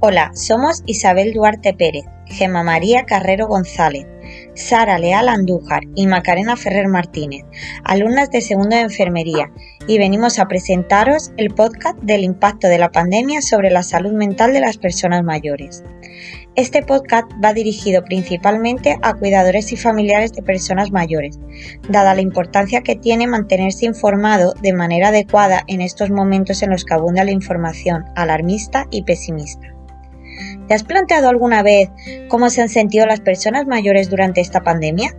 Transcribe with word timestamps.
Hola, 0.00 0.30
somos 0.32 0.84
Isabel 0.86 1.32
Duarte 1.32 1.74
Pérez, 1.74 2.04
Gema 2.26 2.62
María 2.62 3.04
Carrero 3.04 3.48
González, 3.48 4.06
Sara 4.54 4.96
Leal 4.96 5.28
Andújar 5.28 5.80
y 5.96 6.06
Macarena 6.06 6.54
Ferrer 6.54 6.86
Martínez, 6.86 7.44
alumnas 7.82 8.30
de 8.30 8.40
segundo 8.40 8.76
de 8.76 8.82
enfermería, 8.82 9.50
y 9.88 9.98
venimos 9.98 10.38
a 10.38 10.46
presentaros 10.46 11.32
el 11.36 11.52
podcast 11.52 11.98
del 11.98 12.22
impacto 12.22 12.68
de 12.68 12.78
la 12.78 12.92
pandemia 12.92 13.42
sobre 13.42 13.70
la 13.70 13.82
salud 13.82 14.12
mental 14.12 14.52
de 14.52 14.60
las 14.60 14.78
personas 14.78 15.24
mayores. 15.24 15.82
Este 16.54 16.84
podcast 16.84 17.28
va 17.44 17.52
dirigido 17.52 18.04
principalmente 18.04 19.00
a 19.02 19.14
cuidadores 19.14 19.72
y 19.72 19.76
familiares 19.76 20.32
de 20.32 20.42
personas 20.42 20.92
mayores, 20.92 21.40
dada 21.88 22.14
la 22.14 22.20
importancia 22.20 22.82
que 22.82 22.94
tiene 22.94 23.26
mantenerse 23.26 23.84
informado 23.84 24.54
de 24.62 24.74
manera 24.74 25.08
adecuada 25.08 25.64
en 25.66 25.80
estos 25.80 26.10
momentos 26.10 26.62
en 26.62 26.70
los 26.70 26.84
que 26.84 26.94
abunda 26.94 27.24
la 27.24 27.32
información 27.32 28.04
alarmista 28.14 28.86
y 28.92 29.02
pesimista. 29.02 29.77
¿Te 30.68 30.74
has 30.74 30.84
planteado 30.84 31.30
alguna 31.30 31.62
vez 31.62 31.88
cómo 32.28 32.50
se 32.50 32.60
han 32.60 32.68
sentido 32.68 33.06
las 33.06 33.20
personas 33.20 33.66
mayores 33.66 34.10
durante 34.10 34.42
esta 34.42 34.60
pandemia? 34.60 35.16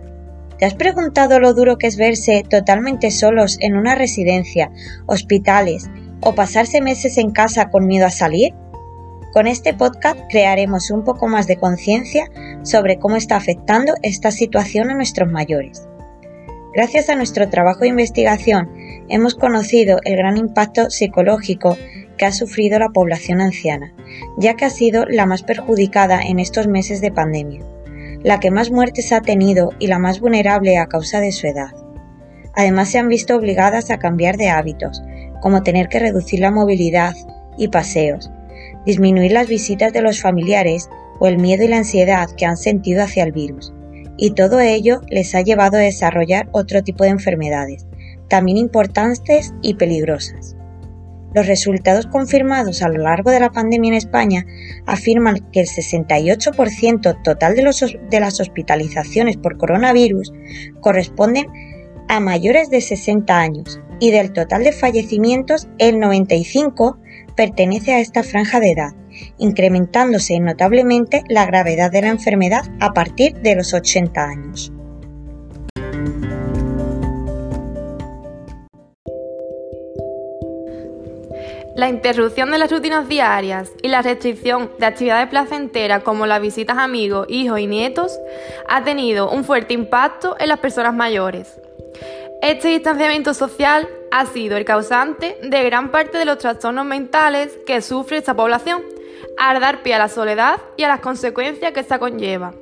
¿Te 0.58 0.64
has 0.64 0.74
preguntado 0.74 1.40
lo 1.40 1.54
duro 1.54 1.76
que 1.76 1.88
es 1.88 1.96
verse 1.96 2.44
totalmente 2.48 3.10
solos 3.10 3.56
en 3.60 3.76
una 3.76 3.96
residencia, 3.96 4.70
hospitales 5.06 5.90
o 6.20 6.34
pasarse 6.34 6.80
meses 6.80 7.18
en 7.18 7.32
casa 7.32 7.68
con 7.70 7.86
miedo 7.86 8.06
a 8.06 8.10
salir? 8.10 8.54
Con 9.32 9.48
este 9.48 9.74
podcast 9.74 10.20
crearemos 10.28 10.90
un 10.90 11.02
poco 11.02 11.26
más 11.26 11.48
de 11.48 11.56
conciencia 11.56 12.26
sobre 12.62 12.98
cómo 12.98 13.16
está 13.16 13.36
afectando 13.36 13.94
esta 14.02 14.30
situación 14.30 14.90
a 14.90 14.94
nuestros 14.94 15.30
mayores. 15.30 15.88
Gracias 16.72 17.08
a 17.10 17.16
nuestro 17.16 17.48
trabajo 17.48 17.80
de 17.80 17.88
investigación 17.88 18.70
hemos 19.08 19.34
conocido 19.34 19.98
el 20.04 20.16
gran 20.16 20.36
impacto 20.36 20.90
psicológico 20.90 21.76
que 22.20 22.26
ha 22.26 22.32
sufrido 22.32 22.78
la 22.78 22.90
población 22.90 23.40
anciana, 23.40 23.94
ya 24.36 24.54
que 24.54 24.66
ha 24.66 24.70
sido 24.70 25.06
la 25.06 25.24
más 25.24 25.42
perjudicada 25.42 26.20
en 26.20 26.38
estos 26.38 26.66
meses 26.66 27.00
de 27.00 27.10
pandemia, 27.10 27.62
la 28.22 28.40
que 28.40 28.50
más 28.50 28.70
muertes 28.70 29.10
ha 29.12 29.22
tenido 29.22 29.70
y 29.78 29.86
la 29.86 29.98
más 29.98 30.20
vulnerable 30.20 30.76
a 30.76 30.84
causa 30.84 31.18
de 31.20 31.32
su 31.32 31.46
edad. 31.46 31.70
Además 32.54 32.90
se 32.90 32.98
han 32.98 33.08
visto 33.08 33.34
obligadas 33.34 33.90
a 33.90 33.98
cambiar 33.98 34.36
de 34.36 34.50
hábitos, 34.50 35.02
como 35.40 35.62
tener 35.62 35.88
que 35.88 35.98
reducir 35.98 36.40
la 36.40 36.50
movilidad 36.50 37.14
y 37.56 37.68
paseos, 37.68 38.30
disminuir 38.84 39.32
las 39.32 39.48
visitas 39.48 39.90
de 39.94 40.02
los 40.02 40.20
familiares 40.20 40.90
o 41.20 41.26
el 41.26 41.38
miedo 41.38 41.64
y 41.64 41.68
la 41.68 41.78
ansiedad 41.78 42.28
que 42.36 42.44
han 42.44 42.58
sentido 42.58 43.02
hacia 43.02 43.24
el 43.24 43.32
virus. 43.32 43.72
Y 44.18 44.32
todo 44.32 44.60
ello 44.60 45.00
les 45.08 45.34
ha 45.34 45.40
llevado 45.40 45.78
a 45.78 45.80
desarrollar 45.80 46.50
otro 46.52 46.82
tipo 46.82 47.02
de 47.04 47.10
enfermedades, 47.10 47.86
también 48.28 48.58
importantes 48.58 49.54
y 49.62 49.72
peligrosas. 49.72 50.59
Los 51.34 51.46
resultados 51.46 52.06
confirmados 52.06 52.82
a 52.82 52.88
lo 52.88 53.02
largo 53.02 53.30
de 53.30 53.40
la 53.40 53.50
pandemia 53.50 53.90
en 53.90 53.96
España 53.96 54.46
afirman 54.86 55.38
que 55.52 55.60
el 55.60 55.66
68% 55.66 57.22
total 57.22 57.54
de, 57.54 57.98
de, 58.10 58.20
las 58.20 58.40
hospitalizaciones 58.40 59.36
por 59.36 59.56
coronavirus 59.56 60.32
corresponden 60.80 61.46
a 62.08 62.18
mayores 62.18 62.70
de 62.70 62.80
60 62.80 63.38
años 63.38 63.80
y 64.00 64.10
del 64.10 64.32
total 64.32 64.64
de 64.64 64.72
fallecimientos 64.72 65.68
el 65.78 65.96
95% 65.96 66.98
pertenece 67.36 67.92
a 67.92 68.00
esta 68.00 68.24
franja 68.24 68.58
de 68.58 68.72
edad, 68.72 68.92
incrementándose 69.38 70.40
notablemente 70.40 71.22
la 71.28 71.46
gravedad 71.46 71.92
de 71.92 72.02
la 72.02 72.08
enfermedad 72.08 72.64
a 72.80 72.92
partir 72.92 73.34
de 73.34 73.54
los 73.54 73.72
80 73.72 74.24
años. 74.24 74.72
La 81.80 81.88
interrupción 81.88 82.50
de 82.50 82.58
las 82.58 82.70
rutinas 82.70 83.08
diarias 83.08 83.72
y 83.80 83.88
la 83.88 84.02
restricción 84.02 84.70
de 84.78 84.84
actividades 84.84 85.30
placenteras 85.30 86.02
como 86.02 86.26
las 86.26 86.42
visitas 86.42 86.76
a 86.76 86.84
amigos, 86.84 87.26
hijos 87.30 87.58
y 87.58 87.66
nietos 87.66 88.20
ha 88.68 88.84
tenido 88.84 89.30
un 89.30 89.44
fuerte 89.44 89.72
impacto 89.72 90.36
en 90.38 90.50
las 90.50 90.58
personas 90.58 90.92
mayores. 90.92 91.58
Este 92.42 92.68
distanciamiento 92.68 93.32
social 93.32 93.88
ha 94.10 94.26
sido 94.26 94.58
el 94.58 94.66
causante 94.66 95.38
de 95.42 95.64
gran 95.64 95.90
parte 95.90 96.18
de 96.18 96.26
los 96.26 96.36
trastornos 96.36 96.84
mentales 96.84 97.58
que 97.66 97.80
sufre 97.80 98.18
esta 98.18 98.36
población, 98.36 98.82
al 99.38 99.58
dar 99.58 99.82
pie 99.82 99.94
a 99.94 100.00
la 100.00 100.10
soledad 100.10 100.60
y 100.76 100.82
a 100.82 100.88
las 100.88 101.00
consecuencias 101.00 101.72
que 101.72 101.80
esta 101.80 101.98
conlleva. 101.98 102.52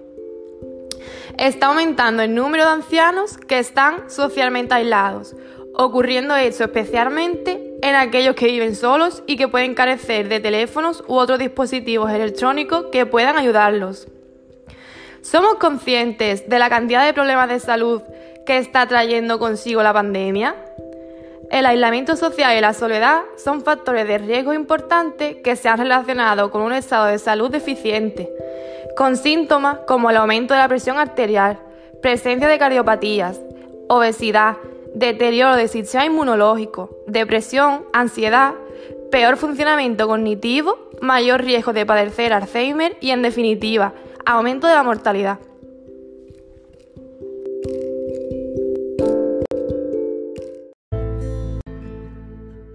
Está 1.36 1.66
aumentando 1.66 2.22
el 2.22 2.36
número 2.36 2.66
de 2.66 2.70
ancianos 2.70 3.36
que 3.36 3.58
están 3.58 4.08
socialmente 4.08 4.74
aislados, 4.74 5.34
ocurriendo 5.74 6.36
esto 6.36 6.62
especialmente 6.62 7.57
en 7.82 7.94
aquellos 7.94 8.34
que 8.34 8.46
viven 8.46 8.74
solos 8.74 9.22
y 9.26 9.36
que 9.36 9.48
pueden 9.48 9.74
carecer 9.74 10.28
de 10.28 10.40
teléfonos 10.40 11.04
u 11.06 11.14
otros 11.14 11.38
dispositivos 11.38 12.10
electrónicos 12.10 12.86
que 12.90 13.06
puedan 13.06 13.36
ayudarlos. 13.36 14.08
¿Somos 15.22 15.56
conscientes 15.56 16.48
de 16.48 16.58
la 16.58 16.68
cantidad 16.68 17.04
de 17.04 17.12
problemas 17.12 17.48
de 17.48 17.60
salud 17.60 18.02
que 18.46 18.58
está 18.58 18.86
trayendo 18.86 19.38
consigo 19.38 19.82
la 19.82 19.92
pandemia? 19.92 20.54
El 21.50 21.66
aislamiento 21.66 22.16
social 22.16 22.56
y 22.56 22.60
la 22.60 22.74
soledad 22.74 23.22
son 23.36 23.62
factores 23.62 24.06
de 24.06 24.18
riesgo 24.18 24.52
importantes 24.52 25.36
que 25.42 25.56
se 25.56 25.68
han 25.68 25.78
relacionado 25.78 26.50
con 26.50 26.62
un 26.62 26.72
estado 26.72 27.06
de 27.06 27.18
salud 27.18 27.50
deficiente, 27.50 28.30
con 28.96 29.16
síntomas 29.16 29.78
como 29.86 30.10
el 30.10 30.16
aumento 30.16 30.54
de 30.54 30.60
la 30.60 30.68
presión 30.68 30.98
arterial, 30.98 31.58
presencia 32.02 32.48
de 32.48 32.58
cardiopatías, 32.58 33.40
obesidad, 33.88 34.56
deterioro 34.94 35.56
del 35.56 35.68
sistema 35.68 36.06
inmunológico, 36.06 36.90
depresión, 37.06 37.84
ansiedad, 37.92 38.54
peor 39.10 39.36
funcionamiento 39.36 40.06
cognitivo, 40.06 40.90
mayor 41.00 41.42
riesgo 41.42 41.72
de 41.72 41.86
padecer 41.86 42.32
Alzheimer 42.32 42.96
y, 43.00 43.10
en 43.10 43.22
definitiva, 43.22 43.94
aumento 44.26 44.66
de 44.66 44.74
la 44.74 44.82
mortalidad. 44.82 45.38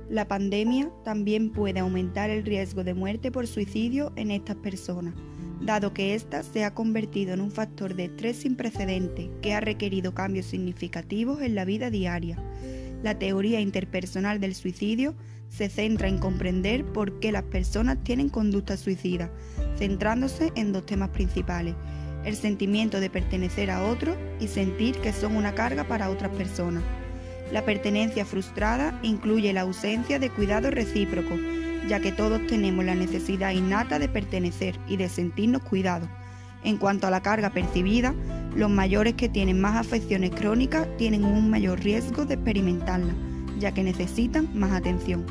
La 0.10 0.28
pandemia 0.28 0.92
también 1.04 1.52
puede 1.52 1.80
aumentar 1.80 2.30
el 2.30 2.46
riesgo 2.46 2.84
de 2.84 2.94
muerte 2.94 3.32
por 3.32 3.48
suicidio 3.48 4.12
en 4.16 4.30
estas 4.30 4.56
personas 4.58 5.16
dado 5.66 5.94
que 5.94 6.14
ésta 6.14 6.44
se 6.44 6.64
ha 6.64 6.74
convertido 6.74 7.34
en 7.34 7.42
un 7.42 7.52
factor 7.52 7.96
de 7.96 8.06
estrés 8.06 8.38
sin 8.38 8.56
precedente 8.56 9.30
que 9.42 9.54
ha 9.54 9.60
requerido 9.60 10.14
cambios 10.14 10.46
significativos 10.46 11.42
en 11.42 11.56
la 11.56 11.66
vida 11.66 11.90
diaria. 11.90 12.38
La 13.02 13.18
teoría 13.18 13.60
interpersonal 13.60 14.40
del 14.40 14.56
suicidio 14.56 15.16
se 15.50 15.70
centra 15.70 16.08
en 16.08 16.18
comprender 16.18 16.84
por 16.86 17.20
qué 17.20 17.32
las 17.32 17.44
personas 17.44 18.04
tienen 18.04 18.30
conducta 18.30 18.76
suicida, 18.76 19.30
centrándose 19.78 20.52
en 20.56 20.74
dos 20.74 20.86
temas 20.86 21.10
principales, 21.10 21.76
el 22.26 22.36
sentimiento 22.36 23.00
de 23.00 23.10
pertenecer 23.10 23.70
a 23.70 23.84
otro 23.84 24.16
y 24.40 24.48
sentir 24.48 24.96
que 24.98 25.14
son 25.14 25.36
una 25.36 25.54
carga 25.54 25.84
para 25.84 26.10
otras 26.10 26.32
personas. 26.32 26.84
La 27.52 27.66
pertenencia 27.66 28.26
frustrada 28.26 29.00
incluye 29.04 29.54
la 29.54 29.62
ausencia 29.62 30.18
de 30.18 30.30
cuidado 30.30 30.72
recíproco, 30.72 31.36
ya 31.88 32.00
que 32.00 32.12
todos 32.12 32.46
tenemos 32.48 32.86
la 32.86 32.96
necesidad 32.96 33.52
innata 33.52 34.00
de 34.00 34.10
pertenecer 34.10 34.80
y 34.88 34.98
de 34.98 35.10
sentirnos 35.10 35.64
cuidados. 35.64 36.10
En 36.64 36.78
cuanto 36.78 37.08
a 37.08 37.12
la 37.12 37.22
carga 37.22 37.50
percibida, 37.50 38.14
los 38.56 38.70
mayores 38.70 39.16
que 39.16 39.30
tienen 39.30 39.60
más 39.60 39.76
afecciones 39.76 40.32
crónicas 40.32 40.88
tienen 40.98 41.26
un 41.26 41.50
mayor 41.50 41.80
riesgo 41.82 42.26
de 42.26 42.36
experimentarla, 42.36 43.14
ya 43.60 43.74
que 43.74 43.84
necesitan 43.84 44.48
más 44.54 44.72
atención. 44.72 45.26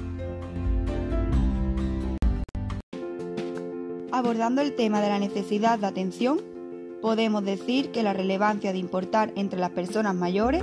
Abordando 4.10 4.60
el 4.60 4.74
tema 4.76 5.00
de 5.00 5.08
la 5.08 5.18
necesidad 5.18 5.78
de 5.78 5.86
atención, 5.86 6.40
podemos 7.00 7.44
decir 7.44 7.90
que 7.90 8.02
la 8.02 8.12
relevancia 8.12 8.72
de 8.72 8.78
importar 8.78 9.32
entre 9.36 9.58
las 9.58 9.70
personas 9.70 10.14
mayores 10.14 10.62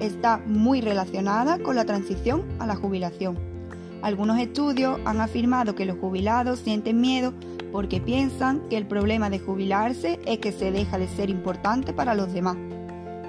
está 0.00 0.38
muy 0.46 0.80
relacionada 0.80 1.58
con 1.58 1.76
la 1.76 1.84
transición 1.84 2.44
a 2.58 2.66
la 2.66 2.76
jubilación. 2.76 3.49
Algunos 4.02 4.38
estudios 4.38 4.98
han 5.04 5.20
afirmado 5.20 5.74
que 5.74 5.84
los 5.84 5.98
jubilados 5.98 6.60
sienten 6.60 7.00
miedo 7.00 7.34
porque 7.70 8.00
piensan 8.00 8.60
que 8.70 8.78
el 8.78 8.86
problema 8.86 9.28
de 9.28 9.38
jubilarse 9.38 10.18
es 10.24 10.38
que 10.38 10.52
se 10.52 10.72
deja 10.72 10.98
de 10.98 11.06
ser 11.06 11.28
importante 11.28 11.92
para 11.92 12.14
los 12.14 12.32
demás. 12.32 12.56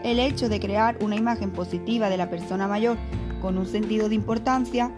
El 0.03 0.19
hecho 0.19 0.47
de 0.47 0.59
crear 0.59 0.97
una 1.01 1.17
imagen 1.17 1.51
positiva 1.51 2.09
de 2.09 2.17
la 2.17 2.29
persona 2.29 2.67
mayor 2.67 2.97
con 3.41 3.57
un 3.57 3.65
sentido 3.65 4.07
de 4.07 4.15
importancia 4.15 4.91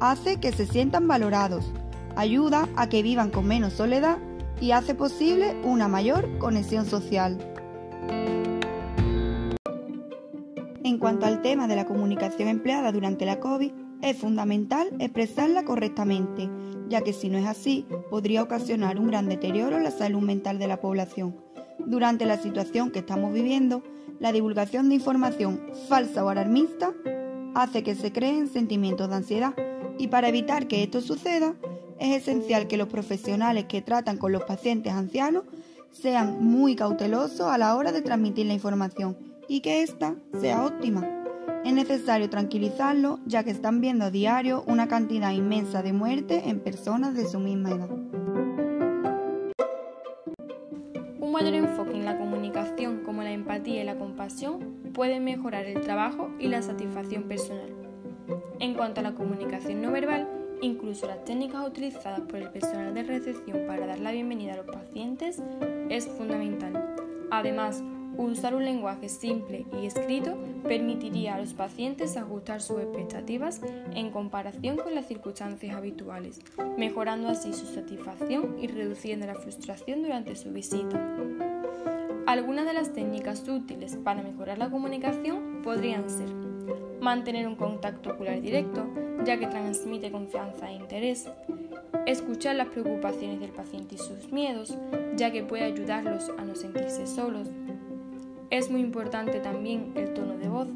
hace 0.00 0.40
que 0.40 0.50
se 0.52 0.66
sientan 0.66 1.06
valorados, 1.06 1.72
ayuda 2.16 2.68
a 2.76 2.88
que 2.88 3.02
vivan 3.02 3.30
con 3.30 3.46
menos 3.46 3.74
soledad 3.74 4.18
y 4.60 4.72
hace 4.72 4.94
posible 4.94 5.54
una 5.62 5.88
mayor 5.88 6.38
conexión 6.38 6.86
social. 6.86 7.38
En 10.82 10.98
cuanto 10.98 11.26
al 11.26 11.42
tema 11.42 11.68
de 11.68 11.76
la 11.76 11.84
comunicación 11.84 12.48
empleada 12.48 12.92
durante 12.92 13.26
la 13.26 13.38
COVID, 13.38 13.72
es 14.02 14.16
fundamental 14.16 14.88
expresarla 14.98 15.64
correctamente, 15.64 16.48
ya 16.88 17.02
que 17.02 17.12
si 17.12 17.28
no 17.28 17.38
es 17.38 17.46
así, 17.46 17.86
podría 18.10 18.42
ocasionar 18.42 18.98
un 18.98 19.08
gran 19.08 19.28
deterioro 19.28 19.76
en 19.76 19.84
la 19.84 19.90
salud 19.90 20.20
mental 20.20 20.58
de 20.58 20.68
la 20.68 20.80
población. 20.80 21.36
Durante 21.78 22.26
la 22.26 22.36
situación 22.36 22.90
que 22.90 23.00
estamos 23.00 23.32
viviendo, 23.32 23.82
la 24.20 24.32
divulgación 24.32 24.88
de 24.88 24.96
información 24.96 25.60
falsa 25.88 26.24
o 26.24 26.28
alarmista 26.28 26.92
hace 27.54 27.82
que 27.82 27.94
se 27.94 28.12
creen 28.12 28.48
sentimientos 28.48 29.08
de 29.08 29.16
ansiedad 29.16 29.54
y 29.98 30.08
para 30.08 30.28
evitar 30.28 30.68
que 30.68 30.82
esto 30.82 31.00
suceda, 31.00 31.54
es 31.98 32.22
esencial 32.22 32.68
que 32.68 32.76
los 32.76 32.88
profesionales 32.88 33.64
que 33.64 33.82
tratan 33.82 34.16
con 34.16 34.32
los 34.32 34.44
pacientes 34.44 34.92
ancianos 34.92 35.44
sean 35.90 36.44
muy 36.44 36.76
cautelosos 36.76 37.48
a 37.48 37.58
la 37.58 37.74
hora 37.74 37.90
de 37.90 38.02
transmitir 38.02 38.46
la 38.46 38.54
información 38.54 39.16
y 39.48 39.60
que 39.60 39.82
ésta 39.82 40.14
sea 40.40 40.64
óptima. 40.64 41.17
Es 41.64 41.72
necesario 41.72 42.30
tranquilizarlos 42.30 43.20
ya 43.26 43.44
que 43.44 43.50
están 43.50 43.80
viendo 43.80 44.06
a 44.06 44.10
diario 44.10 44.64
una 44.66 44.88
cantidad 44.88 45.32
inmensa 45.32 45.82
de 45.82 45.92
muertes 45.92 46.42
en 46.46 46.60
personas 46.60 47.14
de 47.14 47.26
su 47.26 47.38
misma 47.38 47.70
edad. 47.70 47.90
Un 51.20 51.32
mayor 51.32 51.54
enfoque 51.54 51.92
en 51.92 52.04
la 52.04 52.18
comunicación 52.18 53.02
como 53.04 53.22
la 53.22 53.32
empatía 53.32 53.82
y 53.82 53.84
la 53.84 53.98
compasión 53.98 54.92
puede 54.92 55.20
mejorar 55.20 55.64
el 55.66 55.80
trabajo 55.80 56.30
y 56.38 56.48
la 56.48 56.62
satisfacción 56.62 57.24
personal. 57.24 57.74
En 58.60 58.74
cuanto 58.74 59.00
a 59.00 59.04
la 59.04 59.14
comunicación 59.14 59.82
no 59.82 59.92
verbal, 59.92 60.26
Incluso 60.60 61.06
las 61.06 61.24
técnicas 61.24 61.66
utilizadas 61.66 62.20
por 62.22 62.36
el 62.36 62.50
personal 62.50 62.92
de 62.92 63.04
recepción 63.04 63.66
para 63.68 63.86
dar 63.86 64.00
la 64.00 64.10
bienvenida 64.10 64.54
a 64.54 64.56
los 64.56 64.66
pacientes 64.66 65.40
es 65.88 66.08
fundamental. 66.08 66.96
Además, 67.30 67.84
usar 68.24 68.54
un 68.54 68.64
lenguaje 68.64 69.08
simple 69.08 69.66
y 69.80 69.86
escrito 69.86 70.36
permitiría 70.66 71.34
a 71.34 71.40
los 71.40 71.54
pacientes 71.54 72.16
ajustar 72.16 72.60
sus 72.60 72.80
expectativas 72.80 73.60
en 73.94 74.10
comparación 74.10 74.76
con 74.76 74.94
las 74.94 75.06
circunstancias 75.06 75.74
habituales, 75.74 76.40
mejorando 76.76 77.28
así 77.28 77.52
su 77.52 77.66
satisfacción 77.66 78.56
y 78.60 78.66
reduciendo 78.66 79.26
la 79.26 79.34
frustración 79.34 80.02
durante 80.02 80.36
su 80.36 80.50
visita. 80.50 81.00
Algunas 82.26 82.66
de 82.66 82.74
las 82.74 82.92
técnicas 82.92 83.48
útiles 83.48 83.96
para 83.96 84.22
mejorar 84.22 84.58
la 84.58 84.70
comunicación 84.70 85.62
podrían 85.62 86.10
ser 86.10 86.28
mantener 87.00 87.46
un 87.46 87.56
contacto 87.56 88.10
ocular 88.10 88.40
directo, 88.40 88.86
ya 89.24 89.38
que 89.38 89.46
transmite 89.46 90.10
confianza 90.10 90.70
e 90.70 90.74
interés, 90.74 91.28
escuchar 92.06 92.56
las 92.56 92.68
preocupaciones 92.68 93.40
del 93.40 93.50
paciente 93.50 93.94
y 93.94 93.98
sus 93.98 94.32
miedos, 94.32 94.76
ya 95.16 95.30
que 95.30 95.42
puede 95.42 95.64
ayudarlos 95.64 96.30
a 96.36 96.44
no 96.44 96.54
sentirse 96.54 97.06
solos. 97.06 97.48
Es 98.50 98.70
muy 98.70 98.80
importante 98.80 99.40
también 99.40 99.92
el 99.94 100.14
tono 100.14 100.38
de 100.38 100.48
voz, 100.48 100.68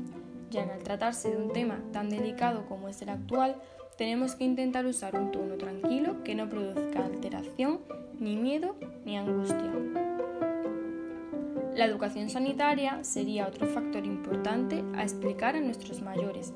ya 0.50 0.66
que 0.66 0.72
al 0.72 0.82
tratarse 0.82 1.30
de 1.30 1.38
un 1.38 1.52
tema 1.52 1.80
tan 1.90 2.10
delicado 2.10 2.66
como 2.68 2.88
es 2.88 3.00
el 3.00 3.08
actual, 3.08 3.56
tenemos 3.96 4.34
que 4.34 4.44
intentar 4.44 4.84
usar 4.84 5.18
un 5.18 5.30
tono 5.30 5.56
tranquilo 5.56 6.22
que 6.22 6.34
no 6.34 6.50
produzca 6.50 7.04
alteración, 7.04 7.80
ni 8.18 8.36
miedo, 8.36 8.76
ni 9.06 9.16
angustia. 9.16 9.72
La 11.74 11.86
educación 11.86 12.28
sanitaria 12.28 13.02
sería 13.02 13.46
otro 13.46 13.66
factor 13.66 14.04
importante 14.04 14.84
a 14.94 15.02
explicar 15.02 15.56
a 15.56 15.60
nuestros 15.60 16.02
mayores, 16.02 16.52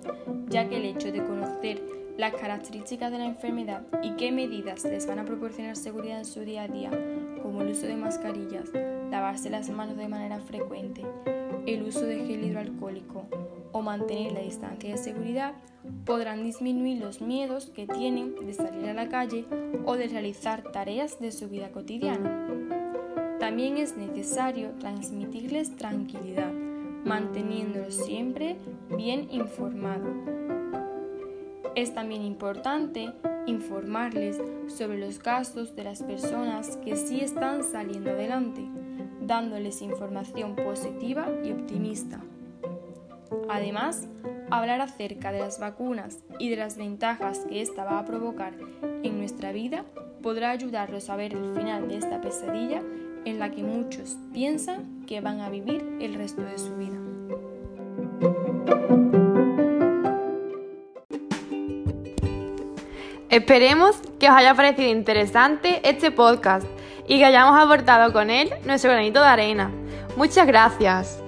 ya 0.48 0.68
que 0.68 0.76
el 0.76 0.84
hecho 0.84 1.10
de 1.10 1.24
conocer 1.24 1.82
las 2.18 2.34
características 2.34 3.10
de 3.10 3.18
la 3.18 3.24
enfermedad 3.24 3.82
y 4.02 4.12
qué 4.16 4.32
medidas 4.32 4.84
les 4.84 5.06
van 5.06 5.18
a 5.18 5.24
proporcionar 5.24 5.76
seguridad 5.76 6.18
en 6.18 6.24
su 6.26 6.40
día 6.40 6.64
a 6.64 6.68
día, 6.68 6.90
como 7.42 7.62
el 7.62 7.68
uso 7.68 7.86
de 7.86 7.96
mascarillas, 7.96 8.70
lavarse 9.10 9.50
las 9.50 9.70
manos 9.70 9.96
de 9.96 10.08
manera 10.08 10.40
frecuente, 10.40 11.02
el 11.66 11.82
uso 11.82 12.02
de 12.02 12.24
gel 12.24 12.44
hidroalcohólico 12.44 13.26
o 13.72 13.82
mantener 13.82 14.32
la 14.32 14.40
distancia 14.40 14.90
de 14.90 14.98
seguridad, 14.98 15.54
podrán 16.04 16.42
disminuir 16.42 16.98
los 16.98 17.20
miedos 17.20 17.66
que 17.66 17.86
tienen 17.86 18.34
de 18.34 18.52
salir 18.52 18.88
a 18.88 18.94
la 18.94 19.08
calle 19.08 19.44
o 19.84 19.96
de 19.96 20.08
realizar 20.08 20.62
tareas 20.72 21.20
de 21.20 21.32
su 21.32 21.48
vida 21.48 21.70
cotidiana. 21.70 22.46
También 23.38 23.76
es 23.76 23.96
necesario 23.96 24.70
transmitirles 24.78 25.76
tranquilidad, 25.76 26.52
manteniéndolos 27.04 27.94
siempre 27.94 28.56
bien 28.96 29.28
informados. 29.30 30.16
Es 31.74 31.94
también 31.94 32.22
importante 32.22 33.12
informarles 33.46 34.40
sobre 34.68 34.98
los 34.98 35.22
gastos 35.22 35.76
de 35.76 35.84
las 35.84 36.02
personas 36.02 36.78
que 36.78 36.96
sí 36.96 37.20
están 37.20 37.62
saliendo 37.62 38.10
adelante, 38.10 38.62
dándoles 39.26 39.82
información 39.82 40.54
positiva 40.54 41.28
y 41.44 41.52
optimista. 41.52 42.20
Además, 43.48 44.08
hablar 44.50 44.80
acerca 44.80 45.32
de 45.32 45.40
las 45.40 45.58
vacunas 45.58 46.18
y 46.38 46.48
de 46.48 46.56
las 46.56 46.76
ventajas 46.76 47.40
que 47.48 47.60
ésta 47.60 47.84
va 47.84 47.98
a 47.98 48.04
provocar 48.04 48.54
en 49.02 49.18
nuestra 49.18 49.52
vida 49.52 49.84
podrá 50.22 50.50
ayudarlos 50.50 51.10
a 51.10 51.16
ver 51.16 51.34
el 51.34 51.54
final 51.54 51.88
de 51.88 51.98
esta 51.98 52.20
pesadilla 52.20 52.82
en 53.24 53.38
la 53.38 53.50
que 53.50 53.62
muchos 53.62 54.16
piensan 54.32 55.04
que 55.06 55.20
van 55.20 55.40
a 55.40 55.50
vivir 55.50 55.84
el 56.00 56.14
resto 56.14 56.42
de 56.42 56.58
su 56.58 56.76
vida. 56.76 56.96
Esperemos 63.28 63.96
que 64.18 64.28
os 64.30 64.34
haya 64.34 64.54
parecido 64.54 64.88
interesante 64.88 65.80
este 65.88 66.10
podcast 66.10 66.66
y 67.08 67.18
que 67.18 67.24
hayamos 67.24 67.58
aportado 67.58 68.12
con 68.12 68.30
él 68.30 68.50
nuestro 68.64 68.90
granito 68.90 69.20
de 69.20 69.26
arena. 69.26 69.70
Muchas 70.16 70.46
gracias. 70.46 71.25